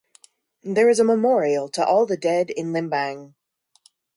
[0.63, 3.35] There is a memorial to all the dead in Limbang.